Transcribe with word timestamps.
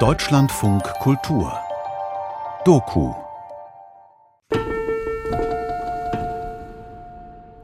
Deutschlandfunk 0.00 0.82
Kultur 0.98 1.56
Doku 2.64 3.14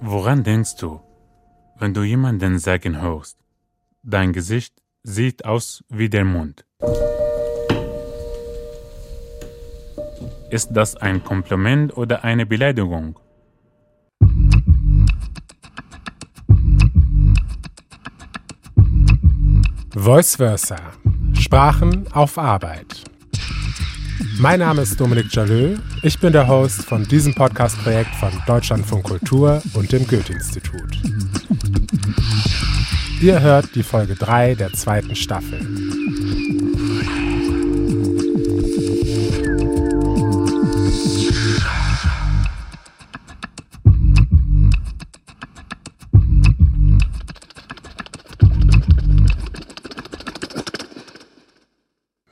Woran 0.01 0.45
denkst 0.45 0.77
du, 0.77 1.01
wenn 1.75 1.93
du 1.95 2.05
jemanden 2.05 2.61
sagen 2.61 3.03
hörst, 3.03 3.39
dein 4.05 4.33
Gesicht 4.33 4.81
sieht 5.03 5.45
aus 5.45 5.83
wie 5.89 6.09
der 6.09 6.25
Mond? 6.25 6.65
Ist 10.51 10.71
das 10.71 10.97
ein 10.97 11.25
Kompliment 11.25 11.97
oder 11.97 12.23
eine 12.23 12.47
Beleidigung? 12.47 13.19
Voice 19.95 20.37
Versa. 20.37 20.79
Sprachen 21.39 22.07
auf 22.13 22.39
Arbeit. 22.39 23.05
Mein 24.39 24.61
Name 24.61 24.83
ist 24.83 24.99
Dominik 24.99 25.27
Jalö. 25.35 25.77
Ich 26.03 26.19
bin 26.19 26.33
der 26.33 26.49
Host 26.49 26.87
von 26.87 27.07
diesem 27.07 27.35
Podcast-Projekt 27.35 28.15
von 28.15 28.31
Deutschlandfunk 28.47 29.05
Kultur 29.05 29.63
und 29.75 29.93
dem 29.93 30.07
Goethe-Institut. 30.07 30.99
Ihr 33.21 33.41
hört 33.41 33.75
die 33.75 33.83
Folge 33.83 34.15
3 34.15 34.55
der 34.55 34.73
zweiten 34.73 35.15
Staffel. 35.15 35.61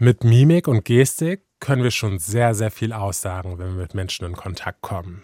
Mit 0.02 0.24
Mimik 0.24 0.66
und 0.66 0.86
Gestik 0.86 1.42
können 1.60 1.82
wir 1.82 1.90
schon 1.90 2.18
sehr, 2.18 2.54
sehr 2.54 2.70
viel 2.70 2.94
aussagen, 2.94 3.58
wenn 3.58 3.74
wir 3.74 3.82
mit 3.82 3.92
Menschen 3.92 4.24
in 4.24 4.32
Kontakt 4.32 4.80
kommen. 4.80 5.22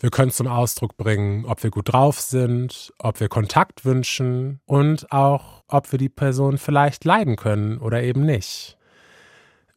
Wir 0.00 0.10
können 0.10 0.32
zum 0.32 0.48
Ausdruck 0.48 0.96
bringen, 0.96 1.44
ob 1.44 1.62
wir 1.62 1.70
gut 1.70 1.92
drauf 1.92 2.20
sind, 2.20 2.92
ob 2.98 3.20
wir 3.20 3.28
Kontakt 3.28 3.84
wünschen 3.84 4.58
und 4.66 5.12
auch, 5.12 5.62
ob 5.68 5.92
wir 5.92 5.98
die 6.00 6.08
Person 6.08 6.58
vielleicht 6.58 7.04
leiden 7.04 7.36
können 7.36 7.78
oder 7.78 8.02
eben 8.02 8.26
nicht. 8.26 8.76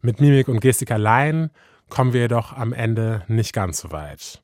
Mit 0.01 0.19
Mimik 0.19 0.47
und 0.47 0.61
Gestik 0.61 0.89
allein 0.89 1.51
kommen 1.89 2.13
wir 2.13 2.21
jedoch 2.21 2.53
am 2.53 2.73
Ende 2.73 3.21
nicht 3.27 3.53
ganz 3.53 3.81
so 3.81 3.91
weit. 3.91 4.41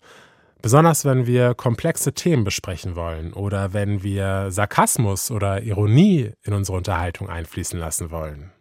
Besonders 0.61 1.03
wenn 1.03 1.25
wir 1.25 1.55
komplexe 1.55 2.13
Themen 2.13 2.43
besprechen 2.43 2.95
wollen 2.95 3.33
oder 3.33 3.73
wenn 3.73 4.03
wir 4.03 4.51
Sarkasmus 4.51 5.31
oder 5.31 5.63
Ironie 5.63 6.33
in 6.43 6.53
unsere 6.53 6.77
Unterhaltung 6.77 7.27
einfließen 7.27 7.79
lassen 7.79 8.11
wollen. 8.11 8.51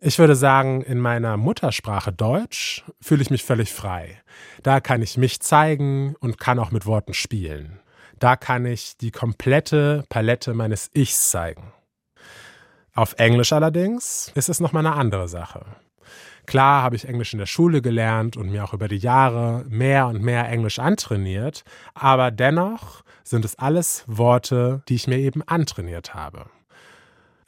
Ich 0.00 0.20
würde 0.20 0.36
sagen, 0.36 0.82
in 0.82 1.00
meiner 1.00 1.36
Muttersprache 1.36 2.12
Deutsch 2.12 2.84
fühle 3.00 3.20
ich 3.20 3.30
mich 3.30 3.42
völlig 3.42 3.72
frei. 3.72 4.22
Da 4.62 4.78
kann 4.78 5.02
ich 5.02 5.16
mich 5.16 5.40
zeigen 5.40 6.14
und 6.20 6.38
kann 6.38 6.60
auch 6.60 6.70
mit 6.70 6.86
Worten 6.86 7.14
spielen. 7.14 7.80
Da 8.20 8.36
kann 8.36 8.64
ich 8.64 8.96
die 8.96 9.10
komplette 9.10 10.04
Palette 10.08 10.54
meines 10.54 10.88
Ichs 10.94 11.30
zeigen. 11.30 11.72
Auf 12.94 13.14
Englisch 13.14 13.52
allerdings 13.52 14.30
ist 14.36 14.48
es 14.48 14.60
nochmal 14.60 14.86
eine 14.86 14.94
andere 14.94 15.26
Sache. 15.26 15.66
Klar 16.46 16.82
habe 16.84 16.94
ich 16.94 17.08
Englisch 17.08 17.32
in 17.32 17.40
der 17.40 17.46
Schule 17.46 17.82
gelernt 17.82 18.36
und 18.36 18.50
mir 18.50 18.62
auch 18.62 18.74
über 18.74 18.86
die 18.86 18.98
Jahre 18.98 19.64
mehr 19.68 20.06
und 20.06 20.22
mehr 20.22 20.48
Englisch 20.48 20.78
antrainiert, 20.78 21.64
aber 21.94 22.30
dennoch 22.30 23.02
sind 23.24 23.44
es 23.44 23.58
alles 23.58 24.04
Worte, 24.06 24.82
die 24.88 24.94
ich 24.94 25.08
mir 25.08 25.18
eben 25.18 25.42
antrainiert 25.42 26.14
habe. 26.14 26.46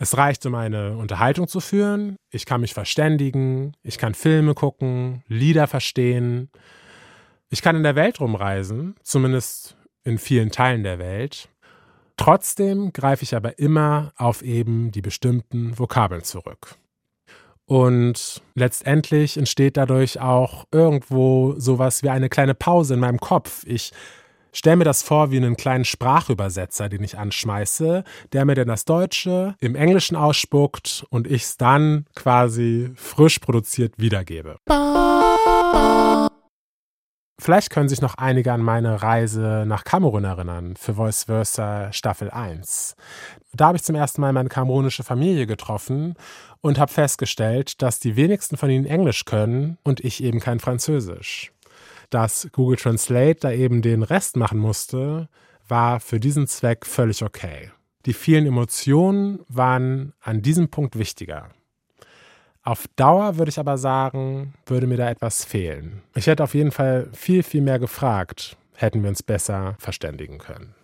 Es 0.02 0.16
reicht, 0.16 0.46
um 0.46 0.54
eine 0.54 0.96
Unterhaltung 0.96 1.46
zu 1.46 1.60
führen. 1.60 2.16
Ich 2.30 2.46
kann 2.46 2.62
mich 2.62 2.72
verständigen, 2.72 3.74
ich 3.82 3.98
kann 3.98 4.14
Filme 4.14 4.54
gucken, 4.54 5.22
Lieder 5.28 5.66
verstehen. 5.66 6.50
Ich 7.50 7.60
kann 7.60 7.76
in 7.76 7.82
der 7.82 7.96
Welt 7.96 8.18
rumreisen, 8.18 8.94
zumindest 9.02 9.76
in 10.02 10.16
vielen 10.16 10.50
Teilen 10.50 10.84
der 10.84 10.98
Welt. 10.98 11.50
Trotzdem 12.16 12.94
greife 12.94 13.24
ich 13.24 13.36
aber 13.36 13.58
immer 13.58 14.14
auf 14.16 14.40
eben 14.40 14.90
die 14.90 15.02
bestimmten 15.02 15.78
Vokabeln 15.78 16.24
zurück. 16.24 16.76
Und 17.66 18.40
letztendlich 18.54 19.36
entsteht 19.36 19.76
dadurch 19.76 20.18
auch 20.18 20.64
irgendwo 20.72 21.56
sowas 21.58 22.02
wie 22.02 22.08
eine 22.08 22.30
kleine 22.30 22.54
Pause 22.54 22.94
in 22.94 23.00
meinem 23.00 23.20
Kopf. 23.20 23.64
Ich 23.66 23.92
Stell 24.52 24.76
mir 24.76 24.84
das 24.84 25.02
vor 25.02 25.30
wie 25.30 25.36
einen 25.36 25.56
kleinen 25.56 25.84
Sprachübersetzer, 25.84 26.88
den 26.88 27.04
ich 27.04 27.18
anschmeiße, 27.18 28.04
der 28.32 28.44
mir 28.44 28.54
dann 28.54 28.68
das 28.68 28.84
Deutsche 28.84 29.54
im 29.60 29.76
Englischen 29.76 30.16
ausspuckt 30.16 31.06
und 31.10 31.26
ich 31.26 31.42
es 31.42 31.56
dann 31.56 32.06
quasi 32.14 32.90
frisch 32.96 33.38
produziert 33.38 33.94
wiedergebe. 33.98 34.56
Vielleicht 37.40 37.70
können 37.70 37.88
sich 37.88 38.02
noch 38.02 38.16
einige 38.16 38.52
an 38.52 38.60
meine 38.60 39.02
Reise 39.02 39.64
nach 39.66 39.84
Kamerun 39.84 40.24
erinnern, 40.24 40.74
für 40.76 40.94
Voice 40.94 41.24
Versa 41.24 41.90
Staffel 41.90 42.30
1. 42.30 42.96
Da 43.54 43.68
habe 43.68 43.76
ich 43.76 43.82
zum 43.82 43.94
ersten 43.94 44.20
Mal 44.20 44.34
meine 44.34 44.50
kamerunische 44.50 45.04
Familie 45.04 45.46
getroffen 45.46 46.16
und 46.60 46.78
habe 46.78 46.92
festgestellt, 46.92 47.80
dass 47.80 47.98
die 47.98 48.14
wenigsten 48.16 48.58
von 48.58 48.68
ihnen 48.68 48.84
Englisch 48.84 49.24
können 49.24 49.78
und 49.84 50.00
ich 50.00 50.22
eben 50.22 50.38
kein 50.38 50.60
Französisch 50.60 51.52
dass 52.10 52.48
Google 52.52 52.76
Translate 52.76 53.40
da 53.40 53.52
eben 53.52 53.82
den 53.82 54.02
Rest 54.02 54.36
machen 54.36 54.58
musste, 54.58 55.28
war 55.68 56.00
für 56.00 56.20
diesen 56.20 56.46
Zweck 56.46 56.84
völlig 56.84 57.22
okay. 57.22 57.70
Die 58.06 58.12
vielen 58.12 58.46
Emotionen 58.46 59.40
waren 59.48 60.14
an 60.20 60.42
diesem 60.42 60.68
Punkt 60.68 60.98
wichtiger. 60.98 61.50
Auf 62.62 62.86
Dauer 62.96 63.38
würde 63.38 63.50
ich 63.50 63.58
aber 63.58 63.78
sagen, 63.78 64.54
würde 64.66 64.86
mir 64.86 64.96
da 64.96 65.08
etwas 65.10 65.44
fehlen. 65.44 66.02
Ich 66.14 66.26
hätte 66.26 66.44
auf 66.44 66.54
jeden 66.54 66.72
Fall 66.72 67.08
viel, 67.12 67.42
viel 67.42 67.62
mehr 67.62 67.78
gefragt, 67.78 68.56
hätten 68.74 69.02
wir 69.02 69.08
uns 69.08 69.22
besser 69.22 69.76
verständigen 69.78 70.38
können. 70.38 70.74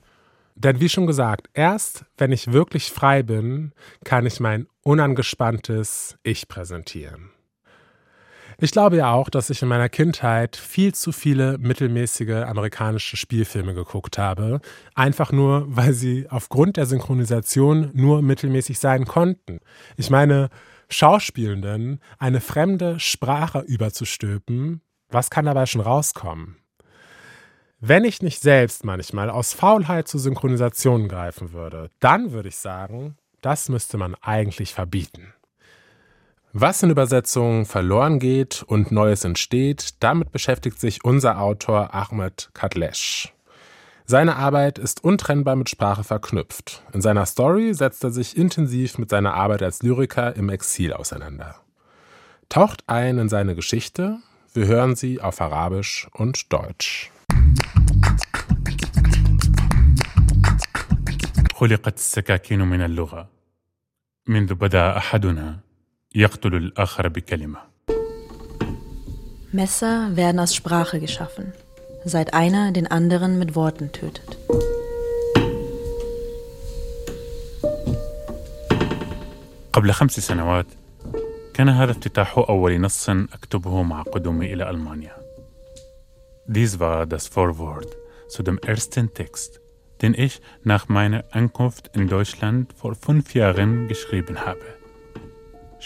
Denn 0.55 0.81
wie 0.81 0.89
schon 0.89 1.07
gesagt, 1.07 1.51
erst 1.53 2.07
wenn 2.17 2.33
ich 2.33 2.53
wirklich 2.53 2.91
frei 2.91 3.23
bin, 3.23 3.73
kann 4.05 4.25
ich 4.25 4.41
mein 4.41 4.67
unangespanntes 4.83 6.17
Ich 6.23 6.49
präsentieren. 6.49 7.31
Ich 8.59 8.71
glaube 8.71 8.97
ja 8.97 9.13
auch, 9.13 9.29
dass 9.29 9.51
ich 9.51 9.61
in 9.61 9.69
meiner 9.69 9.91
Kindheit 9.91 10.57
viel 10.57 10.95
zu 10.95 11.13
viele 11.13 11.59
mittelmäßige 11.59 12.45
amerikanische 12.47 13.19
Spielfilme 13.19 13.75
geguckt 13.75 14.17
habe, 14.17 14.63
einfach 14.95 15.31
nur, 15.31 15.67
weil 15.69 15.93
sie 15.93 16.27
aufgrund 16.31 16.79
der 16.79 16.87
Synchronisation 16.87 17.91
nur 17.93 18.23
mittelmäßig 18.23 18.79
sein 18.79 19.05
konnten. 19.05 19.61
Ich 19.99 20.09
meine, 20.09 20.49
Schauspielenden 20.89 22.01
eine 22.19 22.41
fremde 22.41 22.99
Sprache 22.99 23.61
überzustülpen, 23.61 24.81
was 25.11 25.29
kann 25.29 25.45
dabei 25.45 25.67
schon 25.67 25.83
rauskommen? 25.83 26.57
Wenn 27.79 28.05
ich 28.05 28.23
nicht 28.23 28.41
selbst 28.41 28.87
manchmal 28.87 29.29
aus 29.29 29.53
Faulheit 29.53 30.09
zu 30.09 30.19
Synchronisationen 30.19 31.09
greifen 31.09 31.53
würde, 31.53 31.91
dann 32.01 32.33
würde 32.33 32.49
ich 32.49 32.57
sagen, 32.57 33.19
das 33.43 33.69
müsste 33.69 33.99
man 33.99 34.15
eigentlich 34.23 34.73
verbieten. 34.73 35.35
Was 36.56 36.84
in 36.84 36.90
Übersetzungen 36.90 37.66
verloren 37.66 38.20
geht 38.20 38.62
und 38.64 38.92
Neues 38.92 39.24
entsteht, 39.24 39.96
damit 40.04 40.32
beschäftigt 40.32 40.80
sich 40.80 41.06
unser 41.06 41.40
Autor 41.40 41.94
Ahmed 41.94 42.50
Kadlesh. 42.54 43.34
Seine 44.06 44.36
Arbeit 44.36 44.78
ist 44.78 45.04
untrennbar 45.04 45.56
mit 45.56 45.70
Sprache 45.70 46.04
verknüpft. 46.04 46.84
In 46.92 47.02
seiner 47.02 47.26
Story 47.26 47.74
setzt 47.74 48.04
er 48.04 48.12
sich 48.12 48.36
intensiv 48.36 48.98
mit 48.98 49.10
seiner 49.10 49.34
Arbeit 49.36 49.64
als 49.64 49.82
Lyriker 49.84 50.36
im 50.36 50.50
Exil 50.50 50.92
auseinander. 50.92 51.56
Taucht 52.50 52.84
ein 52.88 53.18
in 53.18 53.30
seine 53.30 53.56
Geschichte, 53.56 54.18
wir 54.54 54.68
hören 54.68 54.98
sie 54.98 55.22
auf 55.22 55.40
Arabisch 55.40 56.10
und 56.14 56.52
Deutsch. 56.52 57.10
خلقت 61.56 61.96
السكاكين 61.96 62.60
من 62.60 62.82
اللغة 62.82 63.30
منذ 64.28 64.56
بدا 64.56 64.98
أحدنا 64.98 65.60
يقتل 66.16 66.56
الآخر 66.56 67.08
بكلمة. 67.08 67.60
Messer 69.54 70.16
werden 70.16 70.40
aus 70.40 70.56
Sprache 70.56 71.00
geschaffen, 71.00 71.54
seit 72.06 72.34
einer 72.34 72.72
den 72.72 72.88
anderen 72.88 73.38
mit 73.40 73.56
Worten 73.56 73.92
tötet. 73.92 74.38
قبل 79.74 79.92
خمس 79.92 80.20
سنوات 80.20 80.66
كان 81.54 81.70
هذا 81.70 81.92
افتتاح 81.92 82.38
أول 82.38 82.82
نص 82.82 83.10
أكتبه 83.10 83.84
مع 83.84 84.02
قدومي 84.02 84.54
إلى 84.54 84.70
ألمانيا. 84.70 85.16
Dies 86.48 86.80
war 86.80 87.06
das 87.06 87.28
Vorwort 87.28 87.96
zu 88.28 88.44
dem 88.44 88.58
ersten 88.58 89.14
Text, 89.14 89.62
den 90.02 90.14
ich 90.14 90.42
nach 90.64 90.90
meiner 90.90 91.24
Ankunft 91.32 91.92
in 91.96 92.08
Deutschland 92.08 92.74
vor 92.74 92.96
fünf 92.96 93.36
Jahren 93.36 93.88
geschrieben 93.88 94.38
habe. 94.46 94.66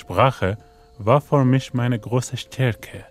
Sprache 0.01 0.59
war 0.99 1.21
für 1.21 1.45
mich 1.45 1.75
meine 1.75 1.99
große 1.99 2.37
Stärke. 2.37 3.07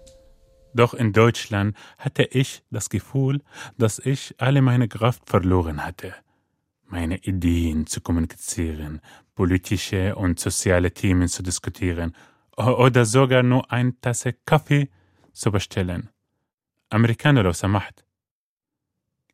Doch 0.73 0.93
in 0.93 1.13
Deutschland 1.13 1.75
hatte 1.97 2.23
ich 2.23 2.63
das 2.69 2.89
Gefühl, 2.89 3.41
dass 3.77 3.99
ich 3.99 4.35
alle 4.37 4.61
meine 4.61 4.87
Kraft 4.87 5.29
verloren 5.29 5.85
hatte. 5.85 6.13
Meine 6.85 7.17
Ideen 7.17 7.85
zu 7.85 8.01
kommunizieren, 8.01 9.01
politische 9.35 10.15
und 10.15 10.39
soziale 10.39 10.91
Themen 10.91 11.27
zu 11.27 11.43
diskutieren 11.43 12.15
oder 12.57 13.05
sogar 13.05 13.43
nur 13.43 13.71
eine 13.71 13.93
Tasse 14.01 14.33
Kaffee 14.33 14.89
zu 15.31 15.51
bestellen. 15.51 16.09
Amerikaner 16.89 17.53
Macht. 17.67 18.03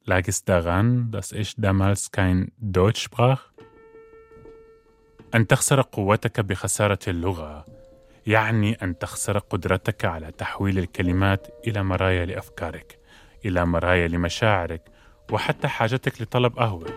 Lag 0.04 0.28
es 0.28 0.44
daran, 0.44 1.12
dass 1.12 1.32
ich 1.32 1.56
damals 1.58 2.12
kein 2.12 2.52
Deutsch 2.58 3.02
sprach? 3.02 3.52
أن 5.36 5.48
تخسر 5.48 5.82
قوتك 5.82 6.40
بخسارة 6.40 7.00
اللغة 7.08 7.66
يعني 8.28 8.74
أن 8.74 8.98
تخسر 8.98 9.38
قدرتك 9.38 10.06
على 10.06 10.32
تحويل 10.32 10.80
الكلمات 10.80 11.48
إلى 11.68 11.84
مرايا 11.84 12.26
لأفكارك، 12.26 13.00
إلى 13.46 13.66
مرايا 13.66 14.08
لمشاعرك، 14.08 14.82
وحتى 15.32 15.68
حاجتك 15.68 16.22
لطلب 16.22 16.60
قهوة. 16.60 16.88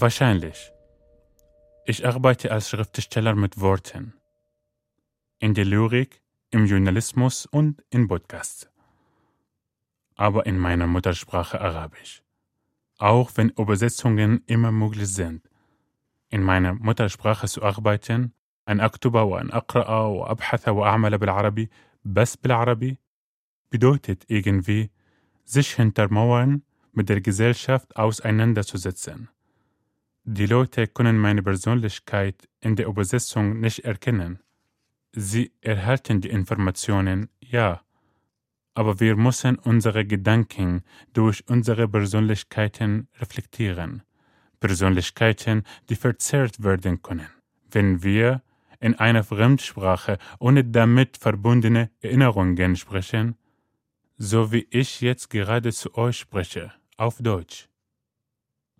Wahrscheinlich. 0.00 0.72
Ich 1.84 2.06
arbeite 2.06 2.52
als 2.52 2.70
Schriftsteller 2.70 3.34
mit 3.34 3.60
Worten. 3.60 4.14
In 5.40 5.54
der 5.54 5.64
Lyrik, 5.64 6.22
im 6.51 6.65
Journalismus 6.65 7.45
und 7.45 7.83
in 7.89 8.07
Podcasts. 8.07 8.69
Aber 10.15 10.45
in 10.45 10.59
meiner 10.59 10.87
Muttersprache 10.87 11.59
Arabisch. 11.59 12.23
Auch 12.97 13.31
wenn 13.35 13.49
Übersetzungen 13.49 14.43
immer 14.45 14.71
möglich 14.71 15.07
sind. 15.07 15.49
In 16.29 16.43
meiner 16.43 16.73
Muttersprache 16.73 17.47
zu 17.47 17.63
arbeiten, 17.63 18.33
أن 18.69 18.79
أكتب 18.79 19.13
وأن 19.15 19.51
أقرأ 19.51 19.99
وأبحث 20.05 20.69
وأعمل 20.69 21.17
بالعربي 21.17 21.69
بس 22.05 22.35
بالعربي 22.35 22.97
bedeutet 23.71 24.25
irgendwie, 24.27 24.91
sich 25.45 25.73
hinter 25.73 26.07
Mauern 26.11 26.61
mit 26.91 27.09
der 27.09 27.21
Gesellschaft 27.21 27.95
auseinanderzusetzen. 27.95 29.29
Die 30.25 30.45
Leute 30.45 30.87
können 30.87 31.17
meine 31.17 31.41
Persönlichkeit 31.41 32.47
in 32.59 32.75
der 32.75 32.85
Übersetzung 32.87 33.59
nicht 33.59 33.79
erkennen. 33.79 34.39
Sie 35.12 35.52
erhalten 35.60 36.20
die 36.20 36.30
Informationen, 36.30 37.28
ja, 37.40 37.80
aber 38.74 39.00
wir 39.00 39.16
müssen 39.16 39.58
unsere 39.58 40.04
Gedanken 40.04 40.82
durch 41.12 41.42
unsere 41.48 41.88
Persönlichkeiten 41.88 43.08
reflektieren. 43.18 44.02
Persönlichkeiten, 44.60 45.64
die 45.88 45.96
verzerrt 45.96 46.62
werden 46.62 47.02
können, 47.02 47.28
wenn 47.70 48.02
wir 48.02 48.42
in 48.80 48.94
einer 48.94 49.24
Fremdsprache 49.24 50.18
ohne 50.38 50.64
damit 50.64 51.16
verbundene 51.16 51.90
Erinnerungen 52.00 52.76
sprechen, 52.76 53.36
so 54.16 54.52
wie 54.52 54.66
ich 54.70 55.00
jetzt 55.00 55.30
gerade 55.30 55.72
zu 55.72 55.94
euch 55.96 56.18
spreche, 56.18 56.72
auf 56.96 57.18
Deutsch. 57.18 57.68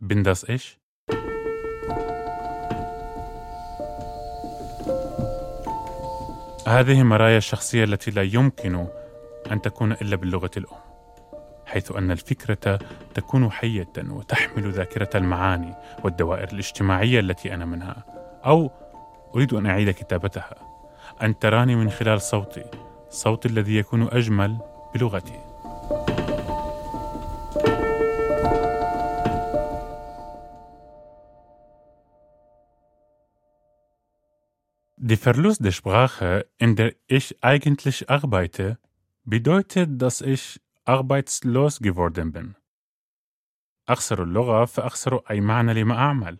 Bin 0.00 0.22
das 0.24 0.44
ich? 0.44 0.77
هذه 6.68 7.02
مرايا 7.02 7.38
الشخصية 7.38 7.84
التي 7.84 8.10
لا 8.10 8.22
يمكن 8.22 8.86
أن 9.52 9.62
تكون 9.62 9.92
إلا 9.92 10.16
باللغة 10.16 10.50
الأم 10.56 10.78
حيث 11.66 11.92
أن 11.92 12.10
الفكرة 12.10 12.78
تكون 13.14 13.50
حية 13.50 13.92
وتحمل 14.10 14.70
ذاكرة 14.70 15.10
المعاني 15.14 15.74
والدوائر 16.04 16.48
الاجتماعية 16.52 17.20
التي 17.20 17.54
أنا 17.54 17.64
منها 17.64 18.04
أو 18.46 18.70
أريد 19.34 19.54
أن 19.54 19.66
أعيد 19.66 19.90
كتابتها. 19.90 20.54
أن 21.22 21.38
تراني 21.38 21.76
من 21.76 21.90
خلال 21.90 22.20
صوتي 22.20 22.64
صوتي 23.10 23.48
الذي 23.48 23.76
يكون 23.76 24.02
أجمل 24.02 24.58
بلغتي. 24.94 25.47
Der 35.07 35.17
Verlust 35.17 35.63
der 35.65 35.71
Sprache, 35.71 36.45
in 36.57 36.75
der 36.75 36.93
ich 37.07 37.43
eigentlich 37.43 38.09
arbeite, 38.09 38.77
bedeutet, 39.25 40.01
dass 40.01 40.21
ich 40.21 40.61
arbeitslos 40.85 41.79
geworden 41.79 42.31
bin. 42.31 42.55
أخسر 43.87 44.23
اللغة 44.23 44.65
فأخسر 44.65 45.21
أي 45.29 45.41
معنى 45.41 45.73
لما 45.73 45.95
أعمل. 45.95 46.37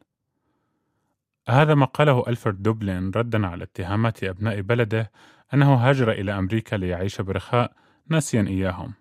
هذا 1.48 1.76
ما 1.76 1.86
قاله 1.86 2.24
ألفرد 2.28 2.64
دوبلين 2.64 3.12
ردا 3.12 3.48
على 3.48 3.64
اتهامات 3.64 4.24
أبناء 4.24 4.62
بلده 4.62 5.12
أنه 5.54 5.74
هاجر 5.74 6.12
إلى 6.12 6.38
أمريكا 6.38 6.76
ليعيش 6.76 7.22
برخاء 7.22 7.74
ناسيا 8.08 8.42
إياهم. 8.42 8.94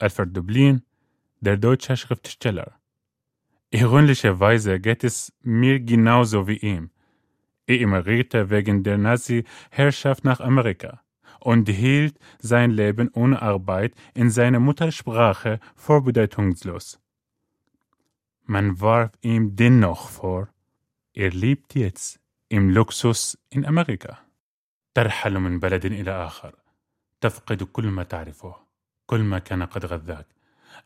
Alfred 0.00 0.32
Dublin, 0.32 0.82
der 1.40 1.56
deutsche 1.56 1.96
Schriftsteller. 1.96 2.78
Ironischerweise 3.70 4.78
geht 4.80 5.02
es 5.04 5.32
mir 5.42 5.80
genauso 5.80 6.46
wie 6.46 6.58
ihm. 6.58 6.90
Er 7.65 7.79
emigrierte 7.81 8.49
wegen 8.49 8.83
der 8.83 8.97
Nazi-Herrschaft 8.97 10.23
nach 10.23 10.39
Amerika 10.39 11.01
und 11.39 11.69
hielt 11.69 12.17
sein 12.39 12.71
Leben 12.71 13.09
ohne 13.13 13.41
Arbeit 13.41 13.93
in 14.13 14.29
seiner 14.29 14.59
Muttersprache 14.59 15.59
für 15.75 16.01
bedeutungslos. 16.01 16.99
Man 18.45 18.81
warf 18.81 19.11
ihm 19.21 19.55
dennoch 19.55 20.09
vor, 20.09 20.49
er 21.13 21.31
lebt 21.31 21.75
jetzt 21.75 22.19
im 22.49 22.69
Luxus 22.69 23.37
in 23.49 23.65
Amerika. 23.65 24.19
ترحل 24.93 25.39
من 25.39 25.59
بلد 25.59 25.85
إلى 25.85 26.11
آخر 26.11 26.55
تفقد 27.21 27.63
كل 27.63 27.87
ما 27.87 28.03
تعرفه 28.03 28.55
كل 29.05 29.23
ما 29.23 29.39
كان 29.39 29.63
قد 29.63 29.85
غذاك 29.85 30.27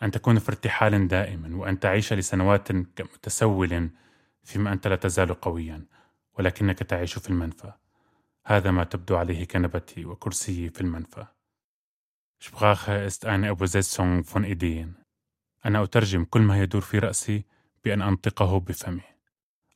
أن 0.03 0.11
تكون 0.11 0.39
في 0.39 0.49
ارتحال 0.49 1.07
دائم 1.07 1.59
وأن 1.59 1.79
تعيش 1.79 2.13
لسنوات 2.13 2.71
كمتسول 2.71 3.89
فيما 4.43 4.73
أنت 4.73 4.87
لا 4.87 4.95
تزال 4.95 5.33
قويا 5.33 5.85
ولكنك 6.38 6.78
تعيش 6.78 7.18
في 7.18 7.30
المنفى 7.30 7.72
هذا 8.46 8.70
ما 8.70 8.84
تبدو 8.84 9.16
عليه 9.16 9.44
كنبتي 9.44 10.04
وكرسيي 10.04 10.70
في 10.70 10.80
المنفى 10.80 11.26
Sprache 12.44 13.04
ist 13.04 13.24
eine 13.24 13.50
Übersetzung 13.50 14.24
von 14.24 14.44
Ideen. 14.44 14.96
أنا 15.64 15.82
أترجم 15.82 16.24
كل 16.24 16.40
ما 16.40 16.62
يدور 16.62 16.80
في 16.80 16.98
رأسي 16.98 17.44
بأن 17.84 18.02
أنطقه 18.02 18.60
بفمي. 18.60 19.02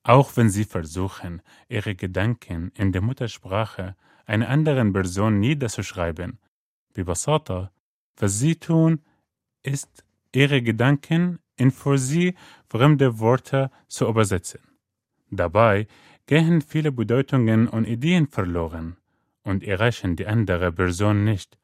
Auch 0.09 0.37
wenn 0.37 0.51
Sie 0.51 0.65
versuchen, 0.65 1.43
Ihre 1.69 1.95
Gedanken 1.95 2.73
in 2.75 2.93
der 2.93 3.03
Muttersprache 3.03 3.95
einer 4.27 4.49
anderen 4.49 4.93
Person 4.93 5.39
niederzuschreiben, 5.41 6.39
ببساطة, 6.97 7.71
was 8.17 8.39
Sie 8.41 8.57
tun, 8.57 9.01
ist, 9.63 10.05
Ihre 10.35 10.61
Gedanken 10.63 11.39
in 11.57 11.71
für 11.71 11.99
Sie 11.99 12.35
fremde 12.69 13.19
Worte 13.21 13.71
zu 13.89 14.09
übersetzen. 14.09 14.61
Dabei 15.31 15.87
gehen 16.27 16.61
viele 16.61 16.93
Bedeutungen 16.93 17.69
und 17.69 17.87
Ideen 17.87 18.27
verloren 18.27 18.97
und 19.43 19.63
erreichen 19.63 20.17
die 20.17 20.27
andere 20.27 20.73
Person 20.73 21.25
nicht, 21.25 21.59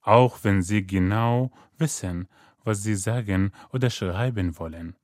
auch 0.00 0.38
wenn 0.42 0.62
sie 0.62 0.86
genau 0.86 1.50
wissen, 1.78 2.28
was 2.64 2.82
sie 2.82 2.94
sagen 2.94 3.52
oder 3.72 3.90
schreiben 3.90 4.58
wollen. 4.58 4.96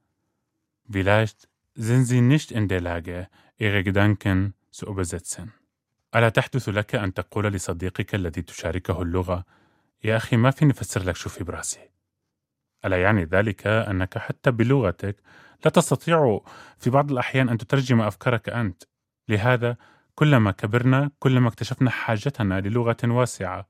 Vielleicht 0.90 1.48
sind 1.74 2.04
sie 2.06 2.20
nicht 2.20 2.50
in 2.50 2.68
der 2.68 2.80
Lage, 2.80 3.28
ihre 3.58 3.84
Gedanken 3.84 4.54
zu 4.70 4.86
übersetzen. 4.86 5.52
ألا 6.14 6.28
تحدث 6.28 6.68
لك 6.68 6.94
أن 6.94 7.14
تقول 7.14 7.46
لصديقك 7.46 8.14
الذي 8.14 8.42
تشاركه 8.42 9.02
اللغة 9.02 9.44
يا 10.04 10.16
أخي 10.16 10.36
ما 10.36 10.50
فيني 10.50 10.72
أفسر 10.72 11.02
لك 11.02 11.16
شو 11.16 11.28
في 11.28 11.44
براسي 11.44 11.80
ألا 12.85 13.01
يعني 13.01 13.23
ذلك 13.23 13.67
أنك 13.67 14.17
حتى 14.17 14.51
بلغتك 14.51 15.15
لا 15.65 15.71
تستطيع 15.71 16.41
في 16.79 16.89
بعض 16.89 17.11
الأحيان 17.11 17.49
أن 17.49 17.57
تترجم 17.57 18.01
أفكارك 18.01 18.49
أنت 18.49 18.83
لهذا 19.29 19.77
كلما 20.15 20.51
كبرنا 20.51 21.11
كلما 21.19 21.47
اكتشفنا 21.47 21.89
حاجتنا 21.89 22.61
للغة 22.61 22.97
واسعة 23.03 23.67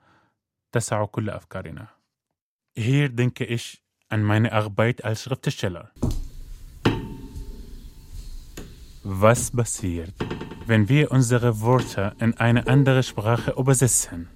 تسع 0.72 1.05
كل 1.05 1.29
أفكارنا 1.29 1.88
Hier 2.77 3.07
denke 3.07 3.45
ich 3.45 3.81
an 4.10 4.22
meine 4.22 4.51
Arbeit 4.51 5.05
als 5.05 5.24
Schriftsteller. 5.24 5.91
Was 9.03 9.51
passiert, 9.51 10.13
wenn 10.67 10.89
wir 10.89 11.12
unsere 11.12 11.62
Worte 11.62 12.15
in 12.19 12.34
eine 12.38 12.67
andere 12.67 13.01
Sprache 13.03 13.51
übersetzen? 13.51 14.27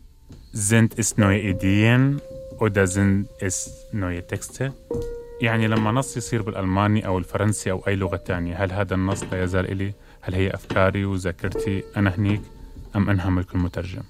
Sind 0.54 0.98
es 0.98 1.18
neue 1.18 1.42
Ideen 1.42 2.22
sind 2.86 3.28
es 3.40 3.88
neue 3.92 4.22
Texte؟ 4.28 4.72
يعني 5.42 5.68
لما 5.68 5.92
نص 5.92 6.18
يصير 6.18 6.42
بالألماني 6.42 7.08
أو 7.08 7.18
الفرنسي 7.18 7.72
أو 7.72 7.88
أي 7.88 7.96
لغة 7.96 8.16
تانية 8.16 8.64
هل 8.64 8.72
هذا 8.72 8.96
النص 8.96 9.24
لا 9.24 9.44
يزال 9.44 9.72
إلي؟ 9.72 9.94
هل 10.22 10.36
هي 10.36 10.50
أفكاري 10.54 11.06
وذاكرتي 11.06 11.84
أنا 11.98 12.16
هنيك 12.16 12.42
أم 12.96 13.10
أنها 13.10 13.30
ملك 13.30 13.56
المترجم؟ 13.56 14.04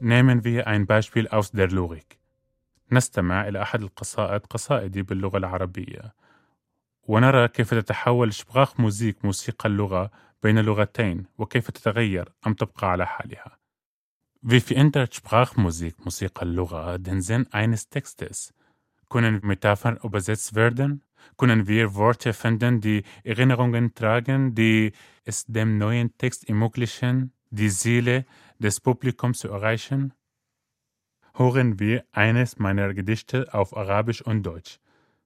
Nehmen 0.00 0.44
wir 0.44 0.66
ein 0.66 0.86
Beispiel 0.86 1.28
aus 1.28 1.50
der 1.52 1.68
Logik. 1.68 2.18
نستمع 2.92 3.48
إلى 3.48 3.62
أحد 3.62 3.82
القصائد 3.82 4.40
قصائدي 4.40 5.02
باللغة 5.02 5.36
العربية 5.38 6.14
ونرى 7.02 7.48
كيف 7.48 7.74
تتحول 7.74 8.34
شبراخ 8.34 8.80
موزيك 8.80 9.24
موسيقى 9.24 9.68
اللغة 9.68 10.10
بين 10.42 10.58
لغتين 10.58 11.24
وكيف 11.38 11.70
تتغير 11.70 12.32
أم 12.46 12.54
تبقى 12.54 12.90
على 12.90 13.06
حالها. 13.06 13.63
Wie 14.46 14.60
verändert 14.60 15.14
Sprachmusik 15.14 16.04
Musikerlugha 16.04 16.98
den 16.98 17.22
Sinn 17.22 17.46
eines 17.50 17.88
Textes? 17.88 18.52
Können 19.08 19.40
Metaphern 19.42 19.96
übersetzt 20.04 20.54
werden? 20.54 21.02
Können 21.38 21.66
wir 21.66 21.94
Worte 21.94 22.34
finden, 22.34 22.82
die 22.82 23.04
Erinnerungen 23.22 23.94
tragen, 23.94 24.54
die 24.54 24.92
es 25.24 25.46
dem 25.46 25.78
neuen 25.78 26.14
Text 26.18 26.46
ermöglichen, 26.46 27.32
die 27.48 27.70
Seele 27.70 28.26
des 28.58 28.80
Publikums 28.80 29.38
zu 29.38 29.48
erreichen? 29.48 30.12
Hören 31.32 31.80
wir 31.80 32.04
eines 32.12 32.58
meiner 32.58 32.92
Gedichte 32.92 33.48
auf 33.54 33.74
Arabisch 33.74 34.20
und 34.20 34.42
Deutsch. 34.42 34.78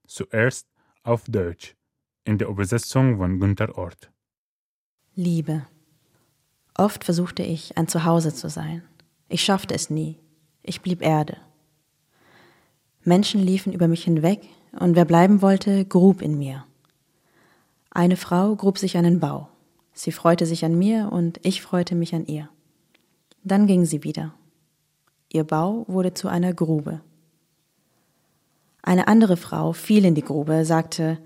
Zuerst 0.07 0.69
auf 1.03 1.25
Deutsch, 1.27 1.75
in 2.23 2.37
der 2.37 2.47
Übersetzung 2.47 3.17
von 3.17 3.37
Günter 3.37 3.77
Ort. 3.77 4.13
Liebe. 5.13 5.67
Oft 6.73 7.03
versuchte 7.03 7.43
ich, 7.43 7.77
ein 7.77 7.89
Zuhause 7.89 8.33
zu 8.33 8.47
sein. 8.47 8.88
Ich 9.29 9.43
schaffte 9.43 9.75
es 9.75 9.89
nie. 9.89 10.17
Ich 10.63 10.81
blieb 10.81 11.01
Erde. 11.01 11.37
Menschen 13.03 13.41
liefen 13.41 13.71
über 13.71 13.87
mich 13.87 14.03
hinweg, 14.03 14.41
und 14.79 14.95
wer 14.95 15.05
bleiben 15.05 15.41
wollte, 15.41 15.85
grub 15.85 16.21
in 16.21 16.37
mir. 16.37 16.65
Eine 17.91 18.17
Frau 18.17 18.55
grub 18.55 18.77
sich 18.77 18.97
einen 18.97 19.19
Bau. 19.19 19.49
Sie 19.93 20.11
freute 20.11 20.45
sich 20.45 20.63
an 20.63 20.77
mir 20.77 21.09
und 21.11 21.39
ich 21.43 21.61
freute 21.61 21.95
mich 21.95 22.13
an 22.13 22.25
ihr. 22.25 22.49
Dann 23.43 23.67
ging 23.67 23.85
sie 23.85 24.03
wieder. 24.03 24.33
Ihr 25.31 25.43
Bau 25.43 25.85
wurde 25.87 26.13
zu 26.13 26.27
einer 26.27 26.53
Grube. 26.53 27.01
Eine 28.81 29.07
andere 29.07 29.37
Frau 29.37 29.73
fiel 29.73 30.05
in 30.05 30.15
die 30.15 30.23
Grube, 30.23 30.65
sagte, 30.65 31.17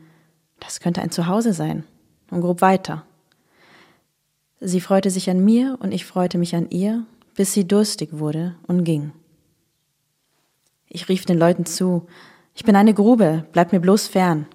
das 0.60 0.79
könnte 0.79 1.01
ein 1.01 1.12
Zuhause 1.12 1.53
sein, 1.53 1.83
und 2.31 2.41
grub 2.41 2.62
weiter. 2.62 3.05
Sie 4.60 4.79
freute 4.79 5.10
sich 5.10 5.29
an 5.29 5.43
mir 5.43 5.77
und 5.81 5.91
ich 5.91 6.05
freute 6.05 6.38
mich 6.38 6.55
an 6.55 6.69
ihr, 6.69 7.05
bis 7.34 7.54
sie 7.54 7.68
durstig 7.68 8.20
wurde 8.20 8.56
und 8.68 8.84
ging. 8.84 9.12
Ich 10.88 11.10
rief 11.10 11.25
den 11.25 11.38
Leuten 11.38 11.66
zu, 11.66 12.08
ich 12.54 12.63
bin 12.63 12.75
eine 12.75 12.94
Grube, 12.94 13.48
bleibt 13.52 13.72
mir 13.72 13.80
bloß 13.80 14.08
fern. 14.08 14.46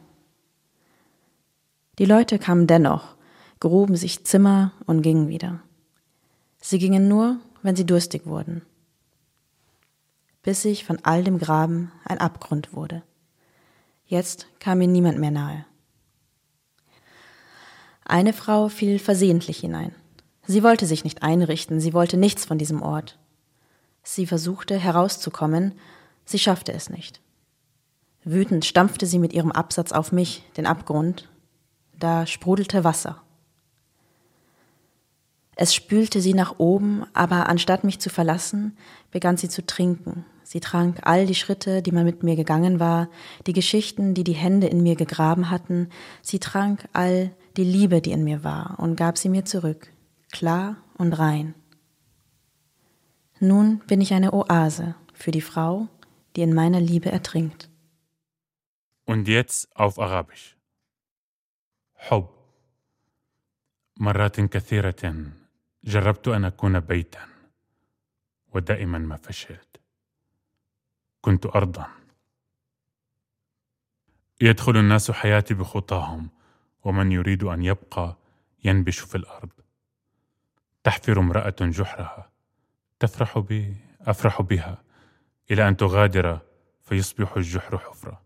Die 1.99 2.05
Leute 2.05 2.39
kamen 2.39 2.69
dennoch, 2.69 3.17
gruben 3.59 3.97
sich 3.97 4.25
Zimmer 4.25 4.73
und 4.87 5.03
gingen 5.03 5.29
wieder. 5.29 5.61
Sie 6.61 6.79
gingen 6.79 7.09
nur, 7.09 7.39
wenn 7.63 7.75
sie 7.75 7.87
durstig 7.87 8.27
wurden. 8.27 8.63
Bis 10.43 10.65
ich 10.65 10.85
von 10.85 10.99
all 11.03 11.25
dem 11.25 11.39
Graben 11.39 11.91
ein 12.05 12.19
Abgrund 12.19 12.73
wurde. 12.73 13.03
Jetzt 14.07 14.47
kam 14.61 14.79
mir 14.79 14.87
niemand 14.87 15.19
mehr 15.19 15.33
nahe. 15.33 15.67
Eine 18.05 18.33
Frau 18.33 18.69
fiel 18.69 18.99
versehentlich 18.99 19.59
hinein. 19.59 19.95
Sie 20.51 20.63
wollte 20.63 20.87
sich 20.87 21.05
nicht 21.05 21.23
einrichten, 21.23 21.79
sie 21.79 21.93
wollte 21.93 22.17
nichts 22.17 22.47
von 22.47 22.57
diesem 22.57 22.81
Ort. 22.81 23.19
Sie 24.03 24.27
versuchte 24.27 24.79
herauszukommen, 24.79 25.75
sie 26.25 26.39
schaffte 26.39 26.73
es 26.73 26.89
nicht. 26.89 27.21
Wütend 28.25 28.65
stampfte 28.65 29.05
sie 29.05 29.19
mit 29.19 29.35
ihrem 29.35 29.53
Absatz 29.53 29.93
auf 29.93 30.11
mich, 30.11 30.43
den 30.57 30.65
Abgrund. 30.65 31.29
Da 31.99 32.27
sprudelte 32.27 32.83
Wasser. 32.83 33.21
Es 35.55 35.75
spülte 35.75 36.23
sie 36.23 36.33
nach 36.33 36.59
oben, 36.59 37.05
aber 37.13 37.51
anstatt 37.51 37.85
mich 37.85 37.99
zu 37.99 38.09
verlassen, 38.09 38.75
begann 39.11 39.37
sie 39.37 39.51
zu 39.51 39.67
trinken. 39.67 40.25
Sie 40.45 40.61
trank 40.61 41.01
all 41.03 41.27
die 41.27 41.35
Schritte, 41.35 41.83
die 41.83 41.93
man 41.93 42.07
mit 42.07 42.23
mir 42.23 42.37
gegangen 42.37 42.81
war, 42.81 43.11
die 43.47 43.53
Geschichten, 43.53 44.15
die 44.15 44.25
die 44.25 44.33
Hände 44.33 44.69
in 44.69 44.83
mir 44.83 44.97
gegraben 44.97 45.51
hatten. 45.51 45.91
Sie 46.23 46.39
trank 46.39 46.89
all 46.95 47.33
die 47.59 47.65
Liebe, 47.65 48.01
die 48.01 48.13
in 48.13 48.25
mir 48.25 48.45
war, 48.45 48.77
und 48.79 48.97
gab 48.97 49.19
sie 49.19 49.29
mir 49.29 49.45
zurück, 49.45 49.93
klar 50.32 50.78
und 50.98 51.14
rein. 51.14 51.56
Nun 53.40 53.80
bin 53.88 54.02
ich 54.02 54.14
eine 54.14 54.34
Oase 54.34 54.96
für 55.14 55.32
die 55.32 55.42
Frau, 55.42 55.88
die 56.36 56.42
in 56.42 56.54
meiner 56.54 56.80
Liebe 56.80 57.12
ertrinkt. 57.12 57.70
Und 59.06 59.28
jetzt 59.28 59.68
auf 59.76 60.00
Arabisch. 60.00 60.58
حب 62.10 62.28
مرات 63.98 64.42
كثيرة 64.42 65.32
جربت 65.84 66.28
أن 66.28 66.46
أكون 66.46 66.80
بيتا 66.80 67.28
ودائما 68.54 68.98
ما 68.98 69.18
فشلت 69.18 69.82
كنت 71.22 71.46
أرضا 71.46 71.88
يدخل 74.42 74.78
الناس 74.78 75.12
حياتي 75.12 75.54
بخطاهم 75.54 76.30
ومن 76.84 77.12
يريد 77.12 77.44
أن 77.44 77.64
يبقى 77.64 78.18
ينبش 78.64 79.00
في 79.00 79.16
الأرض 79.16 79.50
تحفر 80.85 81.21
امرأة 81.21 81.57
جحرها 81.61 82.31
تفرح 83.01 83.39
بي 83.39 83.77
أفرح 84.01 84.43
بها 84.43 84.83
إلى 85.51 85.69
أن 85.69 85.77
تغادر 85.77 86.39
فيصبح 86.81 87.37
الجحر 87.37 87.79
حفرة. 87.79 88.21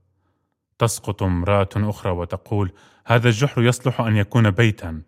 تسقط 0.79 1.23
امرأة 1.23 1.69
أخرى 1.77 2.13
وتقول 2.13 2.73
هذا 3.07 3.29
الجحر 3.29 3.63
يصلح 3.63 4.01
أن 4.01 4.17
يكون 4.17 4.51
بيتا. 4.51 5.03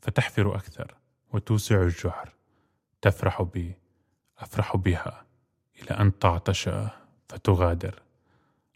فتحفر 0.00 0.54
أكثر 0.54 0.94
وتوسع 1.32 1.82
الجحر 1.82 2.28
تفرح 3.02 3.42
بي 3.42 3.74
أفرح 4.38 4.76
بها 4.76 5.24
إلى 5.82 5.90
أن 5.90 6.18
تعطش 6.18 6.70
فتغادر. 7.28 8.02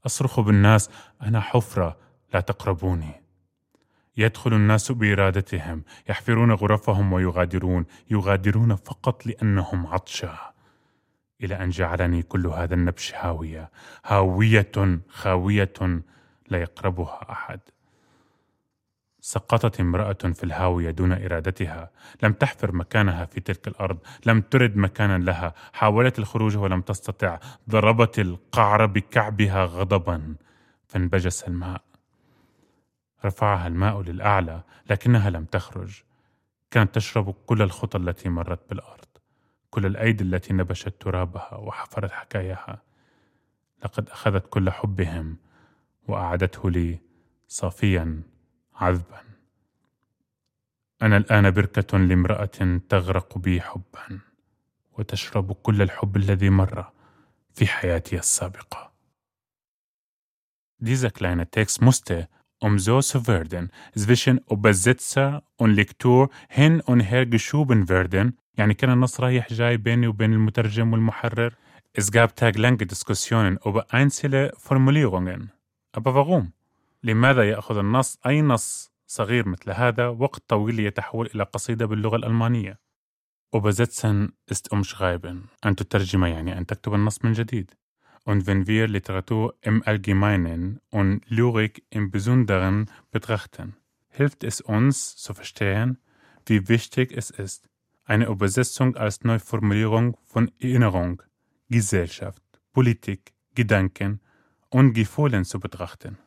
أصرخ 0.07 0.41
بالناس 0.41 0.91
أنا 1.23 1.41
حفرة 1.41 1.97
لا 2.35 2.41
تقربوني. 2.41 3.24
يدخل 4.17 4.53
الناس 4.53 4.93
بإرادتهم 4.93 5.83
يحفرون 6.09 6.53
غرفهم 6.53 7.13
ويغادرون 7.13 7.87
يغادرون 8.11 8.77
فقط 8.77 9.27
لأنهم 9.27 9.87
عطشى 9.87 10.29
إلى 11.43 11.55
أن 11.65 11.71
جعلني 11.71 12.23
كل 12.23 12.47
هذا 12.47 12.75
النبش 12.75 13.15
هاوية 13.15 13.71
هاوية 14.05 15.01
خاوية 15.09 16.03
لا 16.49 16.59
يقربها 16.59 17.27
أحد. 17.31 17.61
سقطت 19.21 19.81
امرأة 19.81 20.13
في 20.13 20.45
الهاوية 20.45 20.91
دون 20.91 21.13
إرادتها، 21.13 21.91
لم 22.23 22.33
تحفر 22.33 22.73
مكانها 22.73 23.25
في 23.25 23.41
تلك 23.41 23.69
الأرض، 23.69 23.99
لم 24.27 24.41
ترد 24.41 24.77
مكانا 24.77 25.19
لها، 25.19 25.55
حاولت 25.73 26.19
الخروج 26.19 26.57
ولم 26.57 26.81
تستطع، 26.81 27.39
ضربت 27.71 28.19
القعر 28.19 28.87
بكعبها 28.87 29.65
غضبا، 29.65 30.35
فانبجس 30.89 31.43
الماء. 31.43 31.84
رفعها 33.25 33.67
الماء 33.67 34.03
للأعلى، 34.03 34.63
لكنها 34.91 35.31
لم 35.31 35.45
تخرج. 35.45 36.03
كانت 36.71 36.95
تشرب 36.95 37.35
كل 37.47 37.63
الخطى 37.63 37.99
التي 37.99 38.29
مرت 38.29 38.71
بالأرض، 38.71 39.07
كل 39.71 39.87
الأيدي 39.87 40.25
التي 40.25 40.53
نبشت 40.53 40.89
ترابها 41.01 41.55
وحفرت 41.55 42.11
حكاياها. 42.13 42.83
لقد 43.85 44.09
أخذت 44.09 44.47
كل 44.47 44.71
حبهم 44.71 45.37
وأعدته 46.09 46.71
لي 46.71 46.99
صافيا 47.49 48.23
عذبا 48.75 49.21
أنا 51.03 51.17
الآن 51.17 51.51
بركة 51.51 51.99
لامرأة 51.99 52.81
تغرق 52.89 53.39
بي 53.39 53.61
حبا 53.61 54.21
وتشرب 54.93 55.53
كل 55.53 55.83
الحب 55.83 56.17
الذي 56.17 56.51
مر 56.51 56.93
في 57.55 57.67
حياتي 57.67 58.19
السابقة 58.19 58.95
Dieser 60.81 61.11
kleine 61.11 61.51
Text 61.51 61.81
musste, 61.81 62.29
um 62.65 62.79
so 62.79 63.03
zu 63.03 63.27
werden, 63.27 63.71
zwischen 63.95 64.41
Übersetzer 64.51 65.43
und 65.57 65.75
Lektor 65.75 66.31
hin 66.49 66.81
und 66.81 67.01
her 67.01 67.27
geschoben 67.27 67.89
werden. 67.91 68.39
يعني 68.57 68.75
كان 68.75 68.91
النص 68.91 69.21
رايح 69.21 69.53
جاي 69.53 69.77
بيني 69.77 70.07
وبين 70.07 70.33
المترجم 70.33 70.93
والمحرر. 70.93 71.53
Es 71.93 72.11
gab 72.11 72.37
tagelange 72.37 72.87
Diskussionen 72.87 73.59
über 73.67 73.93
einzelne 73.93 74.53
Formulierungen. 74.57 75.53
Aber 75.93 76.15
warum? 76.15 76.53
لماذا 77.03 77.51
يأخذ 77.51 77.79
النص 77.79 78.19
أي 78.27 78.43
نص 78.43 78.93
صغير 79.07 79.49
مثل 79.49 79.71
هذا 79.71 80.09
وقت 80.09 80.43
طويل 80.49 80.81
يتحول 80.81 81.31
إلى 81.35 81.43
قصيدة 81.43 81.87
باللغة 81.87 82.17
الألمانية 82.17 82.79
Übersetzen 83.53 84.33
ist 84.51 84.73
umschreiben. 84.73 85.49
أن 85.67 85.77
تترجم 85.77 86.25
يعني 86.25 86.59
أن 86.59 86.67
تكتب 86.67 86.95
النص 86.95 87.25
من 87.25 87.33
جديد. 87.33 87.71
Und 88.26 88.48
wenn 88.48 88.68
wir 88.68 88.88
Literatur 88.88 89.56
im 89.62 89.82
Allgemeinen 89.86 90.80
und 90.90 91.22
Lyrik 91.30 91.84
im 91.90 92.12
Besonderen 92.12 92.90
betrachten, 93.12 93.76
hilft 94.10 94.44
es 94.44 94.62
uns 94.62 95.16
zu 95.16 95.34
verstehen, 95.34 95.98
wie 96.46 96.68
wichtig 96.68 97.12
es 97.16 97.30
ist, 97.30 97.70
eine 98.06 98.26
Übersetzung 98.26 98.96
als 98.96 99.24
Neuformulierung 99.24 100.18
von 100.24 100.52
Erinnerung, 100.60 101.22
Gesellschaft, 101.70 102.42
Politik, 102.74 103.34
Gedanken 103.56 104.20
und 104.70 104.94
Gefühlen 104.94 105.46
zu 105.46 105.60
betrachten. 105.60 106.18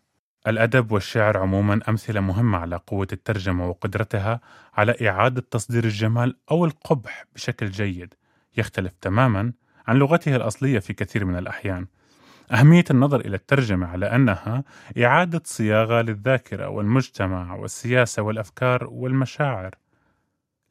الأدب 0.47 0.93
والشعر 0.93 1.39
عموما 1.39 1.81
أمثلة 1.89 2.21
مهمة 2.21 2.59
على 2.59 2.77
قوة 2.77 3.07
الترجمة 3.13 3.69
وقدرتها 3.69 4.41
على 4.75 5.09
إعادة 5.09 5.41
تصدير 5.51 5.85
الجمال 5.85 6.37
أو 6.51 6.65
القبح 6.65 7.25
بشكل 7.35 7.71
جيد 7.71 8.15
يختلف 8.57 8.93
تماما 9.01 9.53
عن 9.88 9.96
لغته 9.96 10.36
الأصلية 10.36 10.80
في 10.80 10.94
كثير 10.94 11.26
من 11.26 11.36
الأحيان. 11.36 11.88
أهمية 12.52 12.86
النظر 12.92 13.20
إلى 13.20 13.36
الترجمة 13.36 13.88
على 13.88 14.06
أنها 14.06 14.64
إعادة 15.04 15.42
صياغة 15.46 16.02
للذاكرة 16.02 16.68
والمجتمع 16.70 17.56
والسياسة 17.56 18.22
والأفكار 18.22 18.88
والمشاعر. 18.92 19.76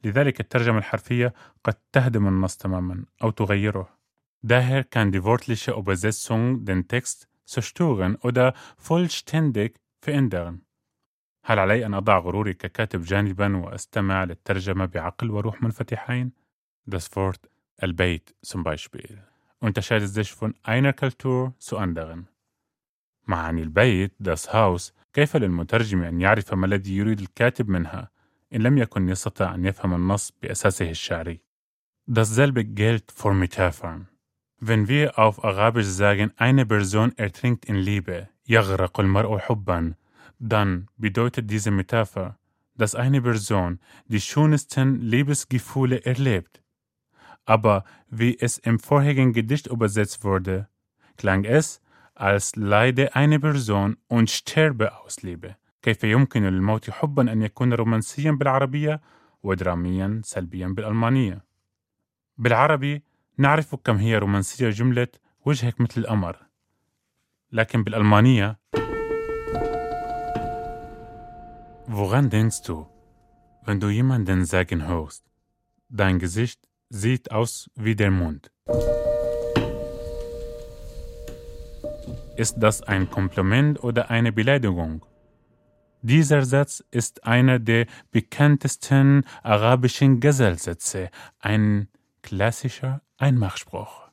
لذلك 0.03 0.39
الترجمة 0.39 0.77
الحرفية 0.77 1.33
قد 1.63 1.75
تهدم 1.91 2.27
النص 2.27 2.57
تماما 2.57 3.05
أو 3.23 3.29
تغيره. 3.29 3.97
Daher 4.43 4.83
kann 4.83 5.11
die 5.11 5.23
wörtliche 5.23 5.71
Übersetzung 5.71 6.63
den 6.63 6.87
Text 6.87 7.27
zerstören 7.45 8.15
oder 8.15 8.53
vollständig 8.77 9.79
verändern. 10.01 10.61
هل 11.43 11.59
علي 11.59 11.85
أن 11.85 11.93
أضع 11.93 12.19
غروري 12.19 12.53
ككاتب 12.53 13.01
جانبا 13.01 13.57
وأستمع 13.57 14.23
للترجمة 14.23 14.85
بعقل 14.85 15.31
وروح 15.31 15.63
منفتحين؟ 15.63 16.31
Das 16.85 17.15
Wort 17.15 17.49
البيت 17.82 18.34
zum 18.42 18.62
Beispiel 18.64 19.22
unterscheidet 19.60 20.10
sich 20.10 20.32
von 20.32 20.54
einer 20.62 20.92
Kultur 20.92 21.54
zu 21.58 21.78
anderen. 21.78 22.26
معاني 23.26 23.62
البيت 23.62 24.12
das 24.20 24.52
Haus 24.52 24.92
كيف 25.12 25.36
للمترجم 25.36 26.02
أن 26.02 26.20
يعرف 26.20 26.54
ما 26.54 26.66
الذي 26.66 26.96
يريد 26.96 27.20
الكاتب 27.20 27.68
منها 27.68 28.10
إن 28.54 28.62
لم 28.62 28.78
يكن 28.78 29.08
يستطيع 29.08 29.54
أن 29.54 29.64
يفهم 29.64 29.94
النص 29.94 30.32
بأساسه 30.42 30.90
الشعري. 30.90 31.40
Dasselbe 32.06 32.64
gilt 32.64 33.12
für 33.12 33.32
Metaphern. 33.32 34.08
Wenn 34.58 34.88
wir 34.88 35.18
auf 35.18 35.44
Arabisch 35.44 35.86
sagen, 35.86 36.32
eine 36.36 36.66
Person 36.66 37.12
ertrinkt 37.16 37.64
in 37.66 37.76
Liebe, 37.76 38.28
يغرق 38.48 39.00
المرء 39.00 39.38
حبا, 39.38 39.94
dann 40.40 40.88
bedeutet 40.96 41.50
diese 41.50 41.70
Metapher, 41.70 42.38
dass 42.76 42.94
eine 42.94 43.22
Person 43.22 43.78
die 44.06 44.20
schönsten 44.20 45.00
Liebesgefühle 45.00 46.04
erlebt. 46.04 46.62
Aber 47.46 47.84
wie 48.08 48.38
es 48.38 48.58
im 48.58 48.78
vorherigen 48.78 49.32
Gedicht 49.32 49.66
übersetzt 49.66 50.24
wurde, 50.24 50.68
klang 51.16 51.44
es, 51.44 51.80
als 52.14 52.56
leide 52.56 53.14
eine 53.14 53.40
Person 53.40 53.96
und 54.08 54.30
sterbe 54.30 54.98
aus 55.00 55.22
Liebe. 55.22 55.56
كيف 55.82 56.04
يمكن 56.04 56.42
للموت 56.42 56.90
حبا 56.90 57.32
أن 57.32 57.42
يكون 57.42 57.72
رومانسيا 57.72 58.30
بالعربية 58.30 59.00
ودراميا 59.42 60.20
سلبيا 60.24 60.68
بالألمانية؟ 60.68 61.44
بالعربي 62.38 63.02
نعرف 63.38 63.74
كم 63.74 63.96
هي 63.96 64.18
رومانسية 64.18 64.70
جملة 64.70 65.08
وجهك 65.44 65.80
مثل 65.80 66.00
القمر 66.00 66.36
لكن 67.52 67.84
بالألمانية 67.84 68.58
Woran 71.88 72.30
denkst 72.30 72.62
du, 72.62 72.86
wenn 73.66 73.80
du 73.80 73.88
jemanden 73.90 74.44
sagen 74.44 74.86
hörst, 74.86 75.24
dein 75.88 76.18
Gesicht 76.18 76.60
sieht 76.89 77.31
aus 77.31 77.69
wie 77.75 77.95
der 77.95 78.11
Mond? 78.11 78.51
Ist 82.37 82.55
das 82.59 82.81
ein 82.83 83.09
Kompliment 83.09 83.83
oder 83.83 84.09
eine 84.09 84.31
Beleidigung? 84.31 85.05
Dieser 86.01 86.45
Satz 86.45 86.83
ist 86.91 87.23
einer 87.25 87.59
der 87.59 87.87
bekanntesten 88.11 89.25
arabischen 89.41 90.19
Gazelsätze, 90.19 91.09
ein 91.39 91.89
klassischer 92.21 93.01
Einmachspruch. 93.17 94.09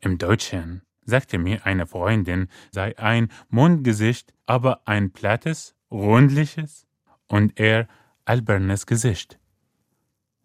Im 0.00 0.18
Deutschen 0.18 0.82
sagte 1.04 1.38
mir 1.38 1.66
eine 1.66 1.86
Freundin, 1.86 2.48
sei 2.70 2.96
ein 2.98 3.28
Mondgesicht, 3.48 4.32
aber 4.46 4.86
ein 4.86 5.10
plattes, 5.10 5.74
rundliches 5.90 6.86
und 7.26 7.58
eher 7.58 7.88
albernes 8.24 8.86
Gesicht. 8.86 9.38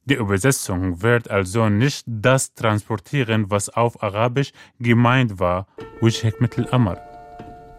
Die 0.08 0.14
Übersetzung 0.14 1.02
wird 1.02 1.28
also 1.30 1.68
nicht 1.68 2.04
das 2.06 2.54
transportieren, 2.54 3.50
was 3.50 3.68
auf 3.68 4.02
Arabisch 4.02 4.52
gemeint 4.78 5.40
war, 5.40 5.66
وجهك 6.00 6.42
مثل 6.42 6.62
القمر. 6.62 6.96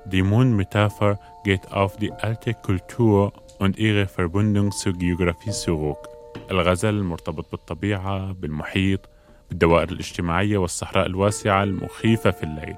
Die 0.06 0.24
Mondmetapher 0.24 1.20
geht 1.44 1.72
auf 1.72 1.98
die 1.98 2.12
alte 2.12 2.54
Kultur 2.54 3.32
und 3.60 3.78
ihre 3.78 4.08
Verbindung 4.08 4.72
zur 4.72 4.94
Geografie 4.94 5.52
zurück. 5.52 6.08
الغزل 6.52 7.04
مرتبط 7.04 7.52
بالطبيعة 7.52 8.32
بالمحيط 8.32 9.10
بالدوائر 9.50 9.90
الاجتماعية 9.90 10.58
والصحراء 10.58 11.06
الواسعة 11.06 11.64
المخيفة 11.64 12.32
في 12.32 12.44
الليل 12.44 12.76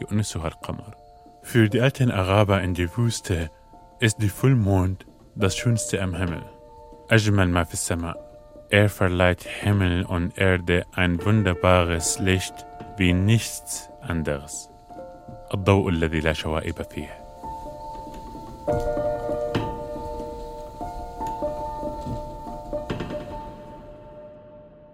يؤنسها 0.00 0.48
القمر 0.48 0.94
Für 1.42 1.68
die 1.68 1.80
alten 1.80 2.10
Araber 2.10 2.62
in 2.62 2.74
der 2.74 2.96
Wüste 2.96 3.50
ist 4.00 4.22
die 4.22 4.28
Vollmond 4.28 5.06
das 5.34 5.56
Schönste 5.56 6.00
am 6.02 6.14
Himmel. 6.14 6.42
أجمل 7.10 7.48
ما 7.48 7.64
في 7.64 7.72
السماء. 7.72 8.25
Er 8.69 8.89
verleiht 8.89 9.43
Himmel 9.43 10.03
und 10.03 10.37
Erde 10.37 10.85
ein 10.93 11.23
wunderbares 11.23 12.19
Licht 12.19 12.65
wie 12.97 13.13
nichts 13.13 13.89
anderes. 14.01 14.69
الضوء 15.53 15.89
الذي 15.89 16.19
لا 16.19 16.33
شوائب 16.33 16.81
فيه. 16.81 17.27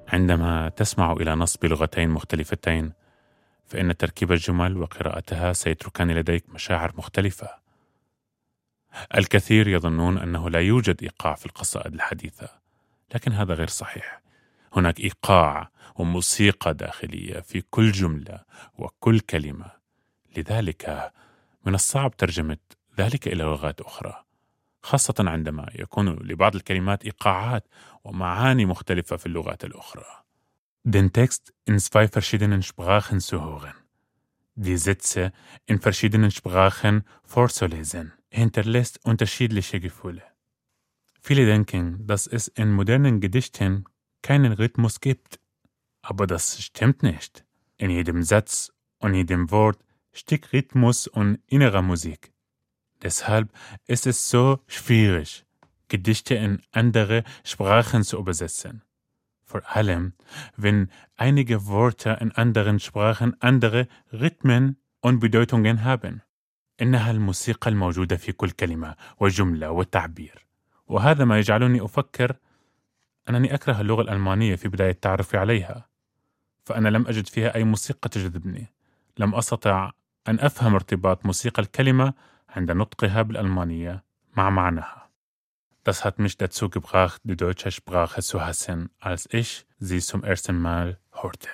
عندما 0.08 0.70
تسمع 0.70 1.12
إلى 1.12 1.36
نص 1.36 1.58
بلغتين 1.58 2.10
مختلفتين 2.10 2.94
فإن 3.66 3.98
تركيب 3.98 4.32
الجمل 4.32 4.78
وقراءتها 4.78 5.54
سيتركان 5.54 6.12
لديك 6.12 6.50
مشاعر 6.50 6.94
مختلفة. 6.98 7.50
الكثير 9.16 9.68
يظنون 9.68 10.18
أنه 10.18 10.50
لا 10.50 10.60
يوجد 10.60 11.04
إيقاع 11.04 11.36
في 11.36 11.46
القصائد 11.46 11.94
الحديثة، 11.94 12.63
لكن 13.14 13.32
هذا 13.32 13.54
غير 13.54 13.68
صحيح. 13.68 14.22
هناك 14.74 15.00
إيقاع 15.00 15.70
وموسيقى 15.96 16.74
داخلية 16.74 17.40
في 17.40 17.62
كل 17.62 17.92
جملة 17.92 18.44
وكل 18.78 19.20
كلمة. 19.20 19.72
لذلك 20.38 21.12
من 21.66 21.76
الصعب 21.76 22.18
ترجمة 22.18 22.58
ذلك 23.00 23.28
إلى 23.28 23.44
لغات 23.44 23.82
أخرى. 23.82 24.24
خاصة 24.84 25.16
عندما 25.20 25.70
يكون 25.76 26.10
لبعض 26.10 26.56
الكلمات 26.56 27.04
إيقاعات 27.04 27.68
ومعاني 28.04 28.66
مختلفة 28.66 29.18
في 29.18 29.26
اللغات 29.26 29.64
الأخرى. 29.66 30.24
Den 30.86 31.14
Text 31.14 31.54
in 31.66 31.80
zwei 31.80 32.10
verschiedenen 32.10 32.62
Sprachen 32.62 33.22
zu 33.22 33.42
hören. 33.42 33.74
Die 34.56 34.78
Sätze 34.78 35.32
in 35.66 35.80
verschiedenen 35.80 36.30
Sprachen 36.30 37.04
vorzulesen, 37.24 38.12
hinterlässt 38.30 39.00
unterschiedliche 39.06 39.80
Gefühle. 39.80 40.24
Viele 41.23 41.47
denken, 41.47 42.07
dass 42.07 42.27
es 42.27 42.49
in 42.49 42.73
modernen 42.73 43.21
Gedichten 43.21 43.85
keinen 44.23 44.53
Rhythmus 44.53 45.01
gibt. 45.01 45.41
Aber 46.03 46.27
das 46.27 46.63
stimmt 46.63 47.03
nicht. 47.03 47.45
In 47.77 47.91
jedem 47.91 48.23
Satz 48.23 48.73
und 48.99 49.15
jedem 49.15 49.51
Wort 49.51 49.85
steckt 50.13 50.53
Rhythmus 50.53 51.07
und 51.07 51.39
innerer 51.47 51.83
Musik. 51.83 52.33
Deshalb 53.03 53.51
ist 53.87 54.07
es 54.07 54.29
so 54.29 54.61
schwierig, 54.67 55.45
Gedichte 55.89 56.35
in 56.35 56.61
andere 56.73 57.25
Sprachen 57.45 58.03
zu 58.03 58.19
übersetzen. 58.19 58.83
Vor 59.45 59.63
allem, 59.77 60.15
wenn 60.57 60.91
einige 61.17 61.67
Worte 61.67 62.19
in 62.21 62.33
anderen 62.33 62.81
Sprachen 62.81 63.41
andere 63.41 63.89
Rhythmen 64.13 64.77
und 65.01 65.21
Bedeutungen 65.21 65.85
haben. 65.85 66.23
إنها 66.81 67.11
الموسيقى 67.11 67.71
الموجودة 67.71 68.17
في 68.17 68.33
كل 68.33 68.51
كلمة 68.51 68.97
وجملة 69.21 69.71
وتعبير 69.71 70.47
وهذا 70.88 71.26
ما 71.26 71.40
يجعلني 71.40 71.86
أفكر 71.86 72.36
أنني 73.30 73.54
أكره 73.54 73.82
اللغة 73.82 74.02
الألمانية 74.02 74.56
في 74.56 74.68
بداية 74.68 74.92
تعرفي 74.92 75.38
عليها 75.38 75.88
فأنا 76.66 76.90
لم 76.90 77.08
أجد 77.08 77.28
فيها 77.28 77.56
أي 77.56 77.64
موسيقى 77.64 78.10
تجذبني 78.10 78.68
لم 79.18 79.36
أستطع 79.36 79.92
أن 80.28 80.40
أفهم 80.40 80.74
ارتباط 80.74 81.26
موسيقى 81.26 81.62
الكلمة 81.62 82.14
عند 82.50 82.72
نطقها 82.72 83.22
بالألمانية 83.22 84.04
مع 84.38 84.50
معناها. 84.50 85.04
Das 85.84 86.06
hat 86.06 86.18
mich 86.18 86.38
dazu 86.38 86.70
gebracht, 86.70 87.22
die 87.26 87.36
deutsche 87.36 87.70
Sprache 87.72 88.22
zu 88.22 88.46
hassen, 88.46 88.90
als 89.00 89.28
ich 89.32 89.66
sie 89.80 90.00
zum 90.00 90.24
ersten 90.24 90.58
Mal 90.58 90.98
hörte. 91.12 91.50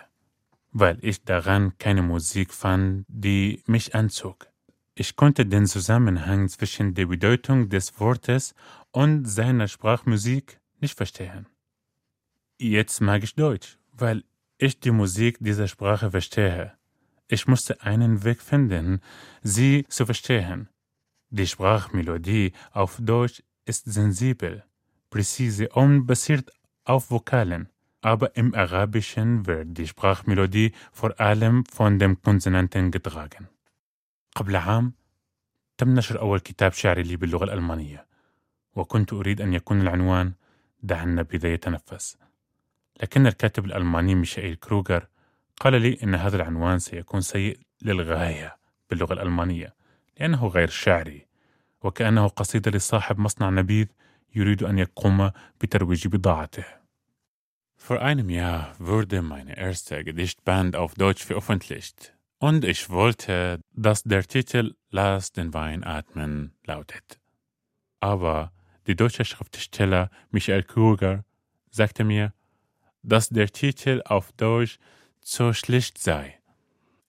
Weil 0.72 1.00
ich 1.02 1.24
daran 1.24 1.78
keine 1.80 2.04
Musik 2.04 2.54
fand, 2.54 3.06
die 3.08 3.64
mich 3.66 3.96
anzog. 3.96 4.48
Ich 4.94 5.16
konnte 5.16 5.48
den 5.48 5.66
Zusammenhang 5.66 6.48
zwischen 6.48 6.94
der 6.94 7.08
Bedeutung 7.08 7.70
des 7.70 8.00
Wortes 8.00 8.54
und 8.91 9.25
seiner 9.25 9.69
Sprachmusik 9.69 10.61
nicht 10.81 10.97
verstehen. 10.97 11.47
Jetzt 12.59 13.01
mag 13.01 13.23
ich 13.25 13.35
Deutsch, 13.35 13.79
weil 13.93 14.25
ich 14.59 14.81
die 14.81 14.91
Musik 14.91 15.39
dieser 15.41 15.69
Sprache 15.69 16.11
verstehe. 16.11 16.73
Ich 17.29 17.47
musste 17.47 17.83
einen 17.83 18.23
Weg 18.25 18.41
finden, 18.41 19.01
sie 19.43 19.85
zu 19.89 20.07
verstehen. 20.07 20.69
Die 21.31 21.47
Sprachmelodie 21.47 22.53
auf 22.71 22.99
Deutsch 23.01 23.43
ist 23.65 23.85
sensibel, 23.87 24.63
präzise 25.11 25.69
und 25.71 26.07
basiert 26.07 26.53
auf 26.85 27.11
Vokalen. 27.11 27.69
Aber 28.03 28.37
im 28.37 28.55
Arabischen 28.55 29.47
wird 29.47 29.79
die 29.79 29.89
Sprachmelodie 29.89 30.73
vor 30.93 31.19
allem 31.19 31.65
von 31.67 31.99
dem 31.99 32.21
Konsonanten 32.21 32.91
getragen. 32.91 33.49
قبل 34.37 34.57
عام 34.57 34.93
تم 35.79 35.95
نشر 35.95 36.21
أول 36.21 36.41
كتاب 36.41 36.73
شعري 36.73 37.03
لي 37.03 37.17
باللغة 37.17 37.45
الألمانية 37.45 38.07
وكنت 38.76 39.14
أريد 39.14 39.42
أن 39.42 39.54
يكون 39.54 39.82
العنوان 39.82 40.34
دع 40.84 41.04
النبي 41.04 41.54
يتنفس 41.54 42.18
لكن 43.02 43.28
الكاتب 43.28 43.66
الألماني 43.66 44.16
ميشائيل 44.16 44.56
كروغر 44.56 45.08
قال 45.60 45.82
لي 45.82 45.98
إن 46.04 46.16
هذا 46.16 46.36
العنوان 46.36 46.80
سيكون 46.80 47.22
سيء 47.22 47.60
للغاية 47.82 48.58
باللغة 48.90 49.14
الألمانية 49.14 49.76
لأنه 50.20 50.48
غير 50.48 50.70
شعري 50.70 51.28
وكأنه 51.82 52.28
قصيدة 52.28 52.72
لصاحب 52.72 53.20
مصنع 53.20 53.50
نبيذ 53.50 53.88
يريد 54.36 54.64
أن 54.64 54.78
يقوم 54.78 55.32
بترويج 55.62 56.08
بضاعته. 56.08 56.66
Vor 57.76 58.02
einem 58.02 58.30
Jahr 58.30 58.76
wurde 58.78 59.22
meine 59.22 59.58
erste 59.58 60.04
Gedichtband 60.04 60.76
auf 60.76 60.96
Deutsch 60.96 61.24
veröffentlicht 61.24 62.14
und 62.38 62.66
ich 62.66 62.90
wollte, 62.90 63.62
dass 63.74 64.04
der 64.04 64.24
Titel 64.24 64.76
Lass 64.92 65.32
den 65.32 65.54
Wein 65.54 65.84
atmen 65.84 66.54
lautet. 66.66 67.20
Aber 68.02 68.52
der 68.87 68.95
deutsche 68.95 69.25
Schriftsteller 69.25 70.11
Michael 70.31 70.63
Kruger 70.63 71.25
sagte 71.71 72.05
mir, 72.05 72.33
dass 73.03 73.29
der 73.29 73.49
Titel 73.49 74.03
auf 74.05 74.33
Deutsch 74.33 74.79
zu 75.21 75.53
schlicht 75.53 75.99
sei. 75.99 76.39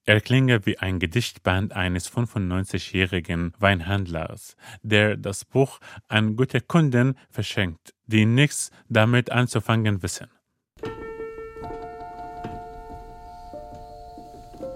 Er 0.08 0.22
klinge 0.22 0.66
wie 0.66 0.78
ein 0.78 1.00
Gedichtband 1.00 1.74
eines 1.74 2.12
95-jährigen 2.12 3.54
Weinhändlers, 3.58 4.56
der 4.84 5.18
das 5.18 5.46
Buch 5.46 5.80
an 6.08 6.36
gute 6.36 6.62
Kunden 6.62 7.18
verschenkt, 7.32 7.96
die 8.06 8.26
nichts 8.26 8.70
damit 8.88 9.32
anzufangen 9.32 10.04
wissen. 10.04 10.30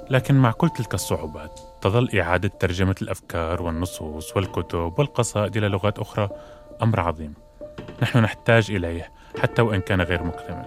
لكن 0.09 0.35
مع 0.35 0.51
كل 0.51 0.69
تلك 0.69 0.93
الصعوبات 0.93 1.59
تظل 1.81 2.19
إعادة 2.19 2.47
ترجمة 2.47 2.95
الأفكار 3.01 3.61
والنصوص 3.61 4.35
والكتب 4.35 4.99
والقصائد 4.99 5.57
إلى 5.57 5.67
لغات 5.67 5.99
أخرى 5.99 6.29
أمر 6.82 7.00
عظيم. 7.00 7.34
نحن 8.02 8.18
نحتاج 8.18 8.70
إليه 8.70 9.10
حتى 9.42 9.62
وإن 9.62 9.80
كان 9.80 10.00
غير 10.00 10.22
مكتمل. 10.22 10.66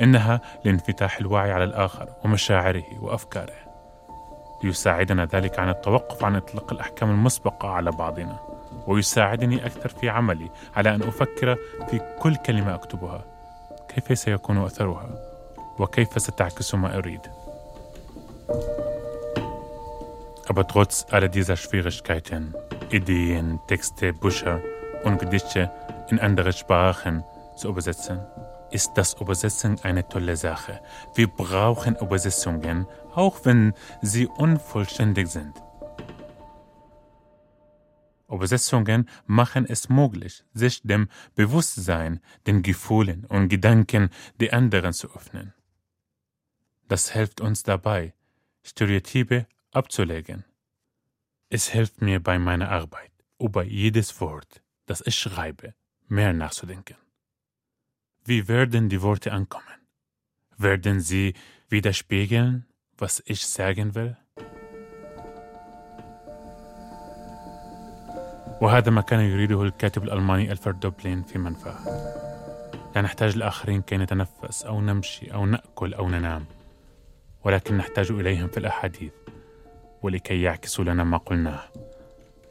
إنها 0.00 0.40
لانفتاح 0.64 1.18
الوعي 1.18 1.52
على 1.52 1.64
الآخر 1.64 2.08
ومشاعره 2.24 2.84
وأفكاره. 3.00 3.64
ليساعدنا 4.64 5.24
ذلك 5.24 5.58
عن 5.58 5.68
التوقف 5.68 6.24
عن 6.24 6.36
إطلاق 6.36 6.72
الأحكام 6.72 7.10
المسبقة 7.10 7.68
على 7.68 7.90
بعضنا 7.90 8.38
ويساعدني 8.86 9.66
أكثر 9.66 9.88
في 9.88 10.08
عملي 10.08 10.50
على 10.76 10.94
أن 10.94 11.02
أفكر 11.02 11.56
في 11.88 12.00
كل 12.20 12.36
كلمة 12.36 12.74
أكتبها. 12.74 13.24
كيف 13.88 14.18
سيكون 14.18 14.58
أثرها؟ 14.64 15.08
وكيف 15.78 16.22
ستعكس 16.22 16.74
ما 16.74 16.98
أريد؟ 16.98 17.20
Aber 20.46 20.68
trotz 20.68 21.06
aller 21.10 21.30
dieser 21.30 21.56
Schwierigkeiten, 21.56 22.54
Ideen, 22.90 23.60
Texte, 23.66 24.12
Bücher 24.12 24.60
und 25.04 25.18
Gedichte 25.18 25.70
in 26.08 26.18
andere 26.18 26.52
Sprachen 26.52 27.24
zu 27.56 27.68
übersetzen, 27.68 28.20
ist 28.70 28.92
das 28.94 29.14
Übersetzen 29.14 29.78
eine 29.82 30.08
tolle 30.08 30.36
Sache. 30.36 30.80
Wir 31.14 31.28
brauchen 31.28 31.96
Übersetzungen, 31.96 32.86
auch 33.14 33.44
wenn 33.44 33.72
sie 34.02 34.26
unvollständig 34.26 35.28
sind. 35.28 35.54
Übersetzungen 38.28 39.08
machen 39.26 39.64
es 39.68 39.88
möglich, 39.88 40.44
sich 40.54 40.82
dem 40.82 41.08
Bewusstsein, 41.34 42.20
den 42.46 42.62
Gefühlen 42.62 43.24
und 43.26 43.48
Gedanken 43.48 44.10
der 44.40 44.54
anderen 44.54 44.92
zu 44.92 45.14
öffnen. 45.14 45.54
Das 46.88 47.12
hilft 47.12 47.40
uns 47.40 47.62
dabei, 47.62 48.12
Stereotype 48.62 49.46
abzulegen. 49.70 50.44
Es 51.48 51.68
hilft 51.68 52.02
mir 52.02 52.20
bei 52.20 52.38
meiner 52.38 52.70
Arbeit, 52.70 53.12
über 53.38 53.62
jedes 53.62 54.20
Wort, 54.20 54.63
das 54.86 55.02
ich 55.06 55.16
schreibe, 55.16 55.74
mehr 56.08 56.32
nachzudenken. 56.32 56.96
Wie 58.24 58.48
werden 58.48 58.88
die 58.88 59.02
Worte 59.02 59.32
ankommen? 59.32 59.78
Werden 60.56 61.00
sie 61.00 61.34
widerspiegeln, 61.68 62.66
was 62.96 63.22
ich 63.26 63.46
sagen 63.46 63.94
will? 63.94 64.16
وهذا 68.60 68.90
ما 68.90 69.00
كان 69.00 69.20
يريده 69.20 69.62
الكاتب 69.62 70.04
الألماني 70.04 70.52
ألفرد 70.52 70.80
دوبلين 70.80 71.22
في 71.22 71.38
منفاه 71.38 71.78
لا 72.94 73.02
نحتاج 73.02 73.34
الآخرين 73.34 73.82
كي 73.82 73.96
نتنفس 73.96 74.64
أو 74.64 74.80
نمشي 74.80 75.34
أو 75.34 75.46
نأكل 75.46 75.94
أو 75.94 76.08
ننام 76.08 76.44
ولكن 77.44 77.76
نحتاج 77.76 78.10
إليهم 78.10 78.48
في 78.48 78.56
الأحاديث 78.56 79.12
ولكي 80.02 80.42
يعكسوا 80.42 80.84
لنا 80.84 81.04
ما 81.04 81.16
قلناه 81.16 81.60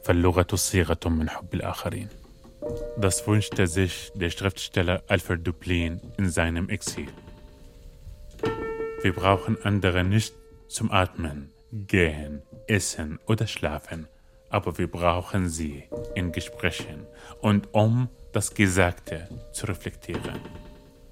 فاللغة 0.04 0.46
صيغة 0.54 1.00
من 1.06 1.30
حب 1.30 1.54
الآخرين 1.54 2.08
Das 2.96 3.26
wünschte 3.26 3.66
sich 3.66 4.12
der 4.14 4.30
Schriftsteller 4.30 5.02
Alfred 5.08 5.46
Dublin 5.46 6.00
in 6.16 6.30
seinem 6.30 6.68
Exil. 6.68 7.08
Wir 9.02 9.12
brauchen 9.12 9.58
andere 9.64 10.04
nicht 10.04 10.34
zum 10.68 10.90
Atmen, 10.90 11.50
Gehen, 11.72 12.42
Essen 12.66 13.18
oder 13.26 13.46
Schlafen, 13.46 14.06
aber 14.48 14.78
wir 14.78 14.90
brauchen 14.90 15.48
sie 15.48 15.84
in 16.14 16.32
Gesprächen 16.32 17.06
und 17.40 17.74
um 17.74 18.08
das 18.32 18.54
Gesagte 18.54 19.28
zu 19.52 19.66
reflektieren. 19.66 20.40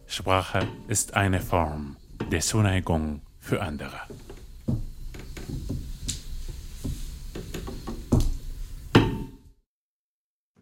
Sprache 0.07 0.67
ist 0.89 1.15
eine 1.15 1.41
Form 1.41 1.97
der 2.31 2.41
Zuneigung 2.41 3.23
für 3.39 3.61
andere. 3.61 4.01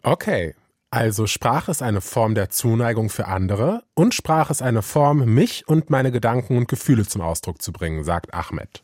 Okay, 0.02 0.54
also 0.90 1.26
Sprache 1.26 1.70
ist 1.70 1.82
eine 1.82 2.00
Form 2.00 2.34
der 2.34 2.50
Zuneigung 2.50 3.10
für 3.10 3.26
andere 3.26 3.84
und 3.94 4.14
Sprache 4.14 4.50
ist 4.50 4.62
eine 4.62 4.82
Form, 4.82 5.24
mich 5.24 5.68
und 5.68 5.88
meine 5.88 6.10
Gedanken 6.10 6.56
und 6.56 6.68
Gefühle 6.68 7.06
zum 7.06 7.20
Ausdruck 7.20 7.62
zu 7.62 7.72
bringen, 7.72 8.02
sagt 8.02 8.34
Ahmed. 8.34 8.82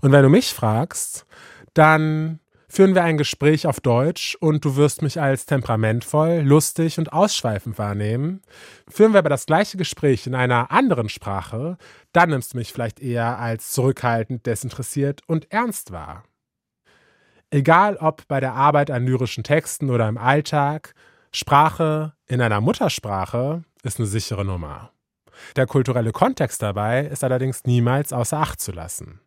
Und 0.00 0.12
wenn 0.12 0.22
du 0.22 0.28
mich 0.28 0.52
fragst, 0.52 1.24
dann 1.74 2.40
führen 2.68 2.94
wir 2.94 3.04
ein 3.04 3.18
Gespräch 3.18 3.66
auf 3.66 3.80
Deutsch 3.80 4.36
und 4.40 4.64
du 4.64 4.76
wirst 4.76 5.02
mich 5.02 5.20
als 5.20 5.46
temperamentvoll, 5.46 6.40
lustig 6.40 6.98
und 6.98 7.12
ausschweifend 7.12 7.78
wahrnehmen. 7.78 8.42
Führen 8.88 9.12
wir 9.12 9.18
aber 9.18 9.28
das 9.28 9.46
gleiche 9.46 9.76
Gespräch 9.76 10.26
in 10.26 10.34
einer 10.34 10.70
anderen 10.70 11.08
Sprache, 11.08 11.76
dann 12.12 12.30
nimmst 12.30 12.54
du 12.54 12.56
mich 12.58 12.72
vielleicht 12.72 12.98
eher 12.98 13.38
als 13.38 13.70
zurückhaltend, 13.72 14.46
desinteressiert 14.46 15.20
und 15.26 15.52
ernst 15.52 15.92
wahr. 15.92 16.24
Egal 17.52 17.96
ob 17.96 18.26
bei 18.28 18.40
der 18.40 18.54
Arbeit 18.54 18.90
an 18.90 19.04
lyrischen 19.04 19.44
Texten 19.44 19.90
oder 19.90 20.08
im 20.08 20.18
Alltag, 20.18 20.94
Sprache 21.32 22.14
in 22.26 22.40
einer 22.40 22.60
Muttersprache 22.60 23.62
ist 23.82 23.98
eine 23.98 24.06
sichere 24.06 24.44
Nummer. 24.44 24.90
Der 25.56 25.66
kulturelle 25.66 26.12
Kontext 26.12 26.62
dabei 26.62 27.06
ist 27.06 27.24
allerdings 27.24 27.64
niemals 27.64 28.12
außer 28.12 28.38
Acht 28.38 28.60
zu 28.60 28.72
lassen 28.72 29.20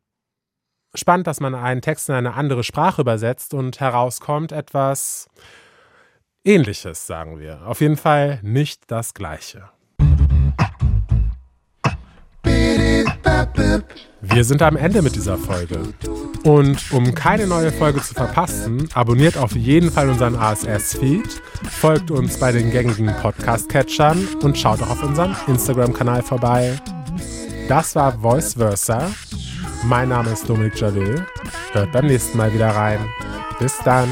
spannend, 0.97 1.27
dass 1.27 1.39
man 1.39 1.55
einen 1.55 1.81
Text 1.81 2.09
in 2.09 2.15
eine 2.15 2.33
andere 2.33 2.63
Sprache 2.63 3.01
übersetzt 3.01 3.53
und 3.53 3.79
herauskommt 3.79 4.51
etwas 4.51 5.27
Ähnliches, 6.43 7.07
sagen 7.07 7.39
wir. 7.39 7.65
Auf 7.65 7.81
jeden 7.81 7.97
Fall 7.97 8.39
nicht 8.43 8.83
das 8.87 9.13
Gleiche. 9.13 9.69
Wir 14.21 14.43
sind 14.43 14.61
am 14.61 14.75
Ende 14.75 15.01
mit 15.01 15.15
dieser 15.15 15.37
Folge. 15.37 15.79
Und 16.43 16.91
um 16.91 17.13
keine 17.13 17.47
neue 17.47 17.71
Folge 17.71 18.01
zu 18.01 18.13
verpassen, 18.13 18.87
abonniert 18.93 19.37
auf 19.37 19.55
jeden 19.55 19.91
Fall 19.91 20.09
unseren 20.09 20.35
ASS-Feed, 20.35 21.41
folgt 21.69 22.11
uns 22.11 22.37
bei 22.37 22.51
den 22.51 22.71
gängigen 22.71 23.13
Podcast-Catchern 23.21 24.27
und 24.41 24.57
schaut 24.57 24.81
auch 24.81 24.89
auf 24.89 25.03
unserem 25.03 25.35
Instagram-Kanal 25.47 26.23
vorbei. 26.23 26.79
Das 27.67 27.95
war 27.95 28.19
Voice 28.19 28.55
Versa. 28.55 29.11
Mein 29.83 30.09
Name 30.09 30.31
ist 30.31 30.47
Dominik 30.49 30.79
Jalil. 30.79 31.25
Hört 31.71 31.91
beim 31.91 32.07
nächsten 32.07 32.37
Mal 32.37 32.53
wieder 32.53 32.69
rein. 32.69 32.99
Bis 33.59 33.77
dann. 33.83 34.07